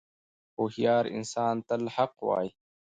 [0.57, 2.49] •هوښیار انسان تل حق وایی.